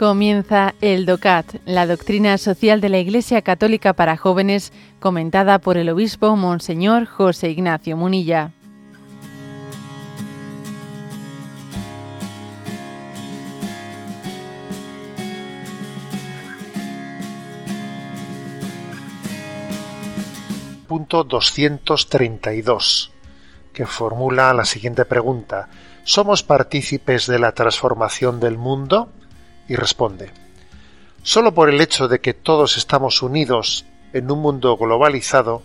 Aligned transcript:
Comienza 0.00 0.74
el 0.80 1.04
DOCAT, 1.04 1.56
la 1.66 1.86
doctrina 1.86 2.38
social 2.38 2.80
de 2.80 2.88
la 2.88 2.96
Iglesia 2.96 3.42
Católica 3.42 3.92
para 3.92 4.16
jóvenes, 4.16 4.72
comentada 4.98 5.58
por 5.58 5.76
el 5.76 5.90
obispo 5.90 6.34
Monseñor 6.36 7.04
José 7.04 7.50
Ignacio 7.50 7.98
Munilla. 7.98 8.50
Punto 20.88 21.24
232, 21.24 23.12
que 23.74 23.84
formula 23.84 24.54
la 24.54 24.64
siguiente 24.64 25.04
pregunta. 25.04 25.68
¿Somos 26.04 26.42
partícipes 26.42 27.26
de 27.26 27.38
la 27.38 27.52
transformación 27.52 28.40
del 28.40 28.56
mundo? 28.56 29.12
Y 29.70 29.76
responde, 29.76 30.32
Solo 31.22 31.54
por 31.54 31.70
el 31.70 31.80
hecho 31.80 32.08
de 32.08 32.18
que 32.20 32.34
todos 32.34 32.76
estamos 32.76 33.22
unidos 33.22 33.86
en 34.12 34.30
un 34.30 34.40
mundo 34.40 34.76
globalizado, 34.76 35.62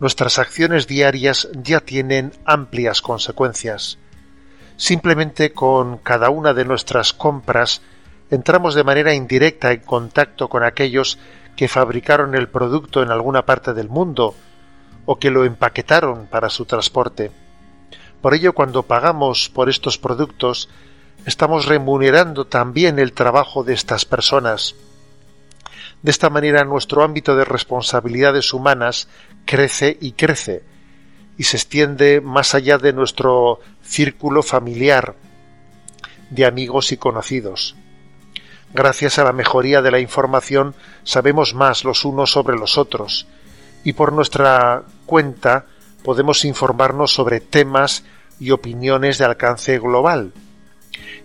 nuestras 0.00 0.38
acciones 0.38 0.86
diarias 0.86 1.48
ya 1.52 1.80
tienen 1.80 2.32
amplias 2.46 3.02
consecuencias. 3.02 3.98
Simplemente 4.76 5.52
con 5.52 5.98
cada 5.98 6.30
una 6.30 6.54
de 6.54 6.64
nuestras 6.64 7.12
compras 7.12 7.82
entramos 8.30 8.74
de 8.74 8.84
manera 8.84 9.12
indirecta 9.12 9.72
en 9.72 9.80
contacto 9.80 10.48
con 10.48 10.62
aquellos 10.62 11.18
que 11.54 11.68
fabricaron 11.68 12.34
el 12.34 12.48
producto 12.48 13.02
en 13.02 13.10
alguna 13.10 13.44
parte 13.44 13.74
del 13.74 13.90
mundo 13.90 14.34
o 15.04 15.18
que 15.18 15.30
lo 15.30 15.44
empaquetaron 15.44 16.28
para 16.28 16.48
su 16.48 16.64
transporte. 16.64 17.30
Por 18.22 18.32
ello, 18.32 18.54
cuando 18.54 18.84
pagamos 18.84 19.50
por 19.50 19.68
estos 19.68 19.98
productos, 19.98 20.70
estamos 21.26 21.66
remunerando 21.66 22.46
también 22.46 22.98
el 22.98 23.12
trabajo 23.12 23.64
de 23.64 23.74
estas 23.74 24.04
personas. 24.04 24.74
De 26.02 26.10
esta 26.10 26.30
manera 26.30 26.64
nuestro 26.64 27.02
ámbito 27.02 27.36
de 27.36 27.44
responsabilidades 27.44 28.52
humanas 28.52 29.08
crece 29.44 29.96
y 30.00 30.12
crece 30.12 30.62
y 31.36 31.44
se 31.44 31.56
extiende 31.56 32.20
más 32.20 32.54
allá 32.54 32.78
de 32.78 32.92
nuestro 32.92 33.60
círculo 33.82 34.42
familiar 34.42 35.16
de 36.30 36.46
amigos 36.46 36.92
y 36.92 36.96
conocidos. 36.96 37.76
Gracias 38.72 39.18
a 39.18 39.24
la 39.24 39.32
mejoría 39.32 39.82
de 39.82 39.90
la 39.90 40.00
información 40.00 40.74
sabemos 41.02 41.54
más 41.54 41.84
los 41.84 42.04
unos 42.04 42.30
sobre 42.30 42.56
los 42.56 42.76
otros 42.78 43.26
y 43.82 43.94
por 43.94 44.12
nuestra 44.12 44.82
cuenta 45.06 45.66
podemos 46.04 46.44
informarnos 46.44 47.12
sobre 47.12 47.40
temas 47.40 48.04
y 48.38 48.50
opiniones 48.50 49.18
de 49.18 49.24
alcance 49.24 49.78
global 49.78 50.32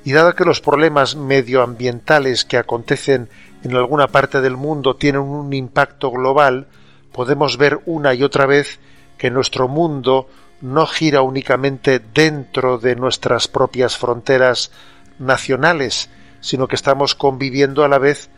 y 0.03 0.11
dado 0.11 0.35
que 0.35 0.45
los 0.45 0.61
problemas 0.61 1.15
medioambientales 1.15 2.45
que 2.45 2.57
acontecen 2.57 3.29
en 3.63 3.75
alguna 3.75 4.07
parte 4.07 4.41
del 4.41 4.57
mundo 4.57 4.95
tienen 4.95 5.21
un 5.21 5.53
impacto 5.53 6.11
global, 6.11 6.67
podemos 7.11 7.57
ver 7.57 7.79
una 7.85 8.13
y 8.13 8.23
otra 8.23 8.45
vez 8.45 8.79
que 9.17 9.31
nuestro 9.31 9.67
mundo 9.67 10.27
no 10.61 10.85
gira 10.87 11.21
únicamente 11.21 11.99
dentro 11.99 12.77
de 12.77 12.95
nuestras 12.95 13.47
propias 13.47 13.97
fronteras 13.97 14.71
nacionales, 15.19 16.09
sino 16.41 16.67
que 16.67 16.75
estamos 16.75 17.15
conviviendo 17.15 17.83
a 17.83 17.87
la 17.87 17.99
vez 17.99 18.29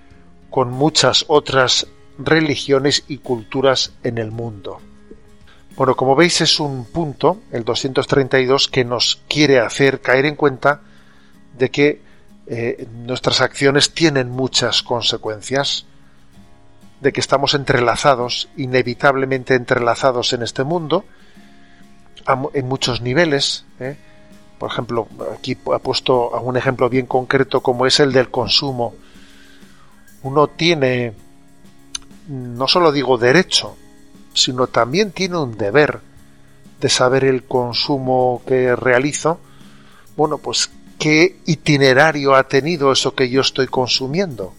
con 0.50 0.72
muchas 0.72 1.26
otras 1.28 1.88
religiones 2.18 3.04
y 3.08 3.18
culturas 3.18 3.94
en 4.04 4.18
el 4.18 4.32
mundo. 4.32 4.80
Bueno, 5.76 5.96
como 5.96 6.16
veis 6.16 6.40
es 6.42 6.60
un 6.60 6.86
punto, 6.86 7.42
el 7.52 7.66
232, 7.66 8.70
que 8.70 8.86
nos 8.86 9.22
quiere 9.28 9.60
hacer 9.60 10.02
caer 10.02 10.26
en 10.26 10.36
cuenta 10.36 10.82
de 11.58 11.72
que 11.72 12.02
eh, 12.48 12.88
nuestras 12.92 13.42
acciones 13.42 13.94
tienen 13.94 14.30
muchas 14.30 14.84
consecuencias, 14.84 15.86
de 17.02 17.12
que 17.12 17.20
estamos 17.20 17.54
entrelazados, 17.54 18.50
inevitablemente 18.58 19.56
entrelazados 19.56 20.34
en 20.34 20.44
este 20.44 20.64
mundo, 20.64 21.06
en 22.54 22.68
muchos 22.68 23.02
niveles. 23.02 23.66
¿eh? 23.80 23.98
Por 24.58 24.72
ejemplo, 24.72 25.08
aquí 25.38 25.58
ha 25.74 25.80
puesto 25.80 26.30
un 26.40 26.58
ejemplo 26.58 26.90
bien 26.90 27.06
concreto 27.06 27.62
como 27.62 27.86
es 27.86 28.00
el 28.00 28.12
del 28.12 28.32
consumo. 28.32 28.96
Uno 30.24 30.48
tiene, 30.48 31.14
no 32.28 32.68
solo 32.68 32.92
digo 32.92 33.18
derecho, 33.18 33.76
sino 34.34 34.68
también 34.68 35.12
tiene 35.12 35.38
un 35.38 35.58
deber 35.58 36.00
de 36.80 36.90
saber 36.90 37.26
el 37.26 37.44
consumo 37.44 38.42
que 38.48 38.76
realizo. 38.76 39.40
Bueno, 40.16 40.38
pues 40.38 40.70
qué 41.06 41.38
itinerario 41.46 42.34
ha 42.34 42.48
tenido 42.48 42.92
eso 42.92 43.14
que 43.14 43.30
yo 43.30 43.42
estoy 43.42 43.68
consumiendo. 43.68 44.56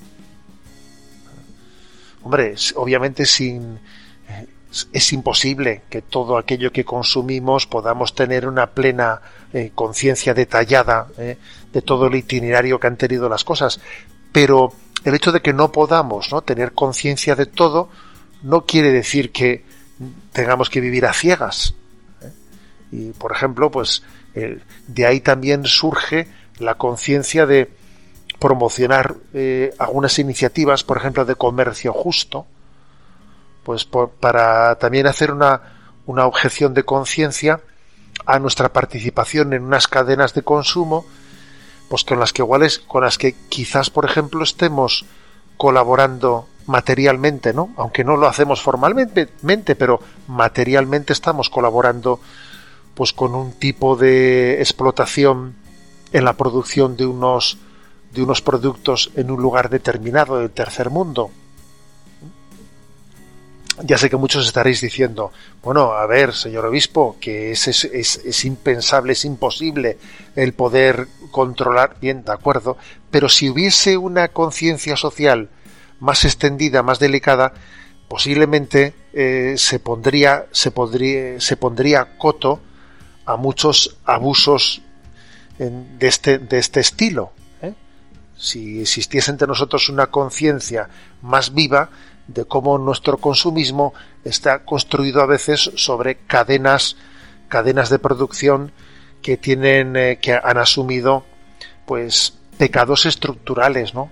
Hombre, 2.23 2.55
obviamente 2.77 3.27
sin, 3.27 3.81
es 4.93 5.13
imposible 5.13 5.83
que 5.91 6.03
todo 6.03 6.39
aquello 6.39 6.71
que 6.71 6.85
consumimos 6.85 7.67
podamos 7.67 8.15
tener 8.15 8.47
una 8.47 8.69
plena 8.69 9.21
eh, 9.53 9.73
conciencia 9.75 10.35
detallada 10.35 11.09
eh, 11.19 11.37
de 11.73 11.83
todo 11.83 12.07
el 12.07 12.15
itinerario 12.15 12.79
que 12.79 12.87
han 12.87 12.97
tenido 12.97 13.29
las 13.29 13.43
cosas, 13.43 13.81
pero 14.31 14.73
el 15.03 15.17
hecho 15.17 15.33
de 15.33 15.43
que 15.43 15.53
no 15.53 15.73
podamos 15.73 16.31
¿no? 16.31 16.43
tener 16.43 16.75
conciencia 16.75 17.35
de 17.35 17.47
todo 17.47 17.89
no 18.45 18.67
quiere 18.67 18.93
decir 18.93 19.33
que 19.33 19.65
tengamos 20.31 20.71
que 20.71 20.81
vivir 20.81 21.07
a 21.07 21.13
ciegas. 21.13 21.75
¿eh? 22.23 22.31
Y 22.93 23.11
por 23.11 23.33
ejemplo, 23.33 23.69
pues 23.69 24.05
de 24.87 25.07
ahí 25.07 25.21
también 25.21 25.65
surge 25.65 26.29
la 26.59 26.75
conciencia 26.75 27.47
de 27.47 27.71
promocionar 28.39 29.17
eh, 29.33 29.75
algunas 29.79 30.19
iniciativas, 30.19 30.85
por 30.85 30.99
ejemplo, 30.99 31.25
de 31.25 31.35
comercio 31.35 31.93
justo, 31.93 32.47
pues 33.65 33.85
para 33.85 34.77
también 34.77 35.07
hacer 35.07 35.31
una, 35.33 35.61
una 36.07 36.27
objeción 36.27 36.75
de 36.75 36.85
conciencia 36.85 37.61
a 38.25 38.39
nuestra 38.39 38.73
participación 38.73 39.53
en 39.53 39.65
unas 39.65 39.89
cadenas 39.89 40.35
de 40.35 40.43
consumo, 40.43 41.07
pues 41.89 42.05
con 42.05 42.21
las 42.21 42.33
que 42.33 42.43
iguales, 42.43 42.79
con 42.79 43.05
las 43.05 43.19
que 43.19 43.35
quizás, 43.49 43.91
por 43.91 44.05
ejemplo, 44.05 44.43
estemos 44.43 45.05
colaborando 45.57 46.49
materialmente, 46.67 47.53
¿no? 47.53 47.73
Aunque 47.77 48.05
no 48.05 48.17
lo 48.17 48.27
hacemos 48.27 48.61
formalmente, 48.61 49.29
pero 49.77 50.01
materialmente 50.27 51.13
estamos 51.13 51.49
colaborando 51.49 52.21
pues 52.97 53.13
con 53.13 53.35
un 53.35 53.53
tipo 53.53 53.95
de 53.95 54.59
explotación 54.61 55.55
en 56.13 56.25
la 56.25 56.33
producción 56.33 56.97
de 56.97 57.05
unos 57.05 57.59
de 58.11 58.23
unos 58.23 58.41
productos 58.41 59.11
en 59.15 59.31
un 59.31 59.43
lugar 59.43 59.69
determinado 59.69 60.39
del 60.39 60.51
tercer 60.51 60.89
mundo. 60.89 61.31
Ya 63.85 63.99
sé 63.99 64.09
que 64.09 64.17
muchos 64.17 64.47
estaréis 64.47 64.81
diciendo, 64.81 65.31
bueno, 65.63 65.93
a 65.93 66.07
ver, 66.07 66.33
señor 66.33 66.65
obispo, 66.65 67.19
que 67.21 67.53
es, 67.53 67.69
es, 67.69 67.85
es, 67.85 68.45
impensable, 68.47 69.13
es 69.13 69.27
imposible 69.27 69.99
el 70.35 70.55
poder 70.55 71.09
controlar, 71.31 71.99
bien, 72.01 72.25
de 72.25 72.33
acuerdo, 72.33 72.79
pero 73.11 73.29
si 73.29 73.51
hubiese 73.51 73.99
una 73.99 74.29
conciencia 74.29 74.97
social 74.97 75.51
más 76.01 76.25
extendida, 76.25 76.83
más 76.83 76.99
delicada, 76.99 77.53
posiblemente 78.09 78.95
eh, 79.13 79.57
se 79.59 79.79
pondría, 79.79 80.47
se 80.53 80.71
podría, 80.71 81.39
se 81.39 81.59
pondría 81.59 82.17
coto 82.17 82.63
a 83.27 83.37
muchos 83.37 83.99
abusos 84.05 84.81
de, 85.59 86.07
este, 86.07 86.39
de 86.39 86.59
este 86.59 86.81
estilo. 86.81 87.33
¿eh? 87.61 87.75
Si 88.37 88.81
existiese 88.81 89.31
entre 89.31 89.49
nosotros 89.49 89.89
una 89.89 90.07
conciencia 90.07 90.89
más 91.23 91.53
viva 91.53 91.91
de 92.29 92.45
cómo 92.45 92.79
nuestro 92.79 93.19
consumismo 93.19 93.95
está 94.25 94.65
construido 94.65 95.21
a 95.21 95.27
veces 95.27 95.73
sobre 95.77 96.17
cadenas, 96.27 96.97
cadenas 97.49 97.91
de 97.91 97.99
producción 97.99 98.73
que 99.23 99.37
tienen, 99.37 99.97
eh, 99.97 100.19
que 100.21 100.35
han 100.35 100.59
asumido, 100.59 101.25
pues, 101.85 102.35
pecados 102.59 103.07
estructurales, 103.07 103.95
¿no? 103.95 104.11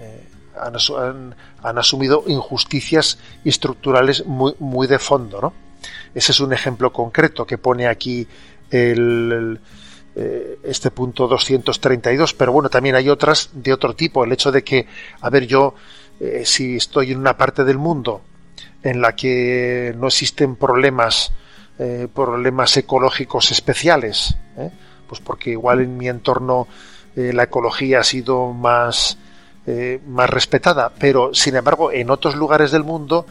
Eh, 0.00 0.28
han, 0.58 1.34
han, 1.62 1.78
asumido 1.78 2.24
injusticias 2.26 3.18
estructurales 3.44 4.26
muy, 4.26 4.54
muy 4.58 4.86
de 4.86 4.98
fondo, 4.98 5.40
¿no? 5.40 5.65
Ese 6.16 6.32
es 6.32 6.40
un 6.40 6.54
ejemplo 6.54 6.90
concreto 6.94 7.46
que 7.46 7.58
pone 7.58 7.86
aquí 7.86 8.26
el, 8.70 9.60
eh, 10.14 10.60
este 10.64 10.90
punto 10.90 11.28
232, 11.28 12.32
pero 12.32 12.52
bueno, 12.52 12.70
también 12.70 12.94
hay 12.94 13.10
otras 13.10 13.50
de 13.52 13.70
otro 13.70 13.94
tipo. 13.94 14.24
El 14.24 14.32
hecho 14.32 14.50
de 14.50 14.64
que, 14.64 14.86
a 15.20 15.28
ver, 15.28 15.46
yo, 15.46 15.74
eh, 16.18 16.40
si 16.46 16.76
estoy 16.76 17.12
en 17.12 17.18
una 17.18 17.36
parte 17.36 17.64
del 17.64 17.76
mundo 17.76 18.22
en 18.82 19.02
la 19.02 19.14
que 19.14 19.94
no 19.98 20.06
existen 20.06 20.56
problemas, 20.56 21.34
eh, 21.78 22.08
problemas 22.14 22.74
ecológicos 22.78 23.52
especiales, 23.52 24.38
pues 25.06 25.20
porque 25.20 25.50
igual 25.50 25.80
en 25.80 25.98
mi 25.98 26.08
entorno 26.08 26.66
la 27.14 27.42
ecología 27.42 28.00
ha 28.00 28.04
sido 28.04 28.54
más, 28.54 29.18
más 30.06 30.30
respetada, 30.30 30.90
pero 30.98 31.34
sin 31.34 31.56
embargo 31.56 31.92
en 31.92 32.10
otros 32.10 32.36
lugares 32.36 32.70
del 32.70 32.84
mundo 32.84 33.26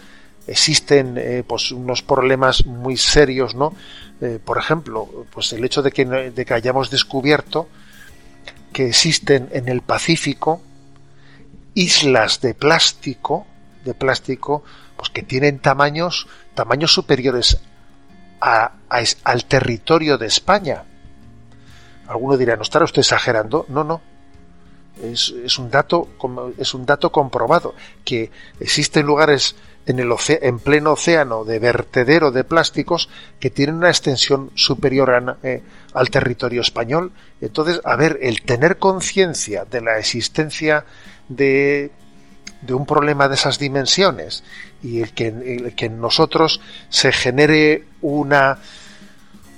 existen 0.48 1.44
pues 1.48 1.72
unos 1.72 2.02
problemas 2.02 2.66
muy 2.66 2.98
serios, 2.98 3.56
¿no? 3.56 3.74
Eh, 4.22 4.40
por 4.44 4.58
ejemplo, 4.58 5.08
pues 5.32 5.52
el 5.54 5.66
hecho 5.66 5.82
de 5.82 5.92
que, 5.92 6.06
de 6.06 6.46
que 6.46 6.54
hayamos 6.54 6.90
descubierto 6.90 7.68
que 8.72 8.88
existen 8.88 9.50
en 9.52 9.70
el 9.70 9.82
Pacífico 9.82 10.62
islas 11.76 12.42
de 12.42 12.54
plástico, 12.54 13.46
de 13.84 13.94
plástico, 13.94 14.64
pues 14.96 15.10
que 15.10 15.22
tienen 15.22 15.60
tamaños, 15.60 16.28
tamaños 16.56 16.94
superiores 16.94 17.60
al 18.40 19.46
territorio 19.46 20.18
de 20.18 20.28
España. 20.28 20.84
Alguno 22.08 22.38
dirá, 22.38 22.56
¿no 22.56 22.64
estará 22.64 22.86
usted 22.86 23.02
exagerando? 23.02 23.66
No, 23.70 23.84
no. 23.84 24.02
Es, 25.02 25.60
un 25.60 25.70
dato, 25.70 26.08
es 26.58 26.74
un 26.74 26.86
dato 26.86 27.12
comprobado 27.12 27.76
que 28.04 28.32
existen 28.60 29.06
lugares 29.06 29.56
en, 29.86 30.00
el 30.00 30.12
en 30.28 30.60
pleno 30.60 30.94
océano 30.94 31.44
de 31.44 31.60
vertedero 31.60 32.32
de 32.32 32.44
plásticos 32.44 33.10
que 33.40 33.50
tienen 33.50 33.76
una 33.76 33.90
extensión 33.90 34.52
superior 34.56 35.38
eh, 35.44 35.62
al 35.94 36.10
territorio 36.10 36.62
español. 36.62 37.12
Entonces, 37.42 37.82
a 37.84 37.96
ver, 37.96 38.20
el 38.22 38.42
tener 38.42 38.78
conciencia 38.78 39.66
de 39.66 39.82
la 39.82 40.00
existencia 40.00 40.86
de, 41.28 41.92
de 42.62 42.74
un 42.74 42.86
problema 42.86 43.28
de 43.28 43.36
esas 43.36 43.60
dimensiones 43.60 44.44
y 44.82 45.02
el 45.02 45.14
que, 45.14 45.28
el 45.28 45.76
que 45.76 45.86
en 45.86 46.00
nosotros 46.00 46.62
se 46.90 47.12
genere 47.12 47.84
una 48.02 48.60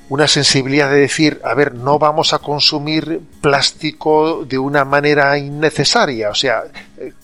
una 0.09 0.27
sensibilidad 0.27 0.89
de 0.89 1.00
decir, 1.00 1.42
a 1.44 1.54
ver, 1.54 1.74
no 1.74 2.00
vamos 2.00 2.33
a 2.33 2.39
consumir 2.39 3.21
plástico 3.42 4.45
de 4.45 4.57
una 4.57 4.86
manera 4.86 5.38
innecesaria, 5.38 6.30
o 6.30 6.36
sea, 6.36 6.63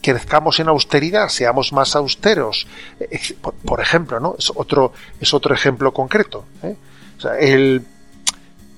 crezcamos 0.02 0.60
en 0.60 0.68
austeridad, 0.68 1.30
seamos 1.30 1.72
más 1.72 1.96
austeros, 1.96 2.68
por, 3.66 3.80
ejemplo, 3.80 4.20
¿no? 4.20 4.36
Es 4.38 4.52
otro, 4.54 4.92
es 5.20 5.34
otro 5.34 5.56
ejemplo 5.56 5.94
concreto. 5.94 6.46
¿eh? 6.62 6.76
O 7.18 7.22
sea, 7.22 7.40
el, 7.40 7.86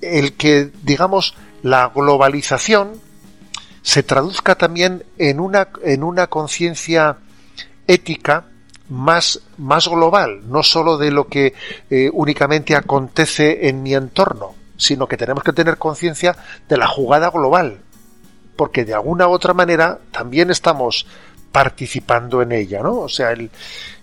el 0.01 0.33
que, 0.33 0.69
digamos, 0.83 1.35
la 1.63 1.91
globalización 1.93 3.01
se 3.81 4.03
traduzca 4.03 4.55
también 4.55 5.03
en 5.17 5.39
una, 5.39 5.69
en 5.83 6.03
una 6.03 6.27
conciencia 6.27 7.17
ética 7.87 8.45
más, 8.89 9.41
más 9.57 9.87
global, 9.87 10.41
no 10.49 10.63
solo 10.63 10.97
de 10.97 11.11
lo 11.11 11.27
que 11.27 11.53
eh, 11.89 12.09
únicamente 12.13 12.75
acontece 12.75 13.67
en 13.67 13.83
mi 13.83 13.93
entorno, 13.93 14.53
sino 14.77 15.07
que 15.07 15.17
tenemos 15.17 15.43
que 15.43 15.53
tener 15.53 15.77
conciencia 15.77 16.35
de 16.67 16.77
la 16.77 16.87
jugada 16.87 17.29
global, 17.29 17.79
porque 18.55 18.85
de 18.85 18.93
alguna 18.93 19.27
u 19.27 19.31
otra 19.31 19.53
manera 19.53 19.99
también 20.11 20.51
estamos 20.51 21.05
participando 21.51 22.41
en 22.41 22.51
ella, 22.51 22.83
¿no? 22.83 22.95
O 22.95 23.07
sea, 23.07 23.31
el, 23.31 23.49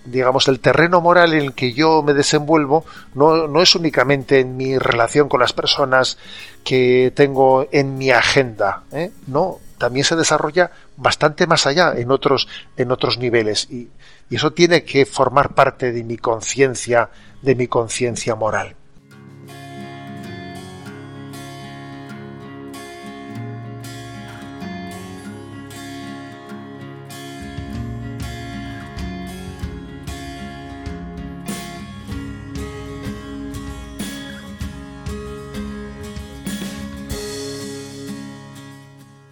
digamos, 0.06 0.48
el 0.48 0.58
terreno 0.58 1.02
moral 1.02 1.34
en 1.34 1.40
el 1.40 1.52
que 1.52 1.74
yo 1.74 2.02
me 2.02 2.14
desenvuelvo 2.14 2.86
no, 3.14 3.46
no 3.46 3.60
es 3.60 3.74
únicamente 3.74 4.40
en 4.40 4.56
mi 4.56 4.78
relación 4.78 5.28
con 5.28 5.40
las 5.40 5.52
personas 5.52 6.16
que 6.64 7.12
tengo 7.14 7.68
en 7.70 7.98
mi 7.98 8.10
agenda, 8.10 8.84
¿eh? 8.90 9.10
No, 9.26 9.58
también 9.82 10.04
se 10.04 10.14
desarrolla 10.14 10.70
bastante 10.96 11.48
más 11.48 11.66
allá 11.66 11.94
en 11.96 12.12
otros, 12.12 12.46
en 12.76 12.92
otros 12.92 13.18
niveles. 13.18 13.66
Y, 13.68 13.88
y 14.30 14.36
eso 14.36 14.52
tiene 14.52 14.84
que 14.84 15.06
formar 15.06 15.56
parte 15.56 15.90
de 15.90 16.04
mi 16.04 16.16
conciencia, 16.18 17.10
de 17.42 17.56
mi 17.56 17.66
conciencia 17.66 18.36
moral. 18.36 18.76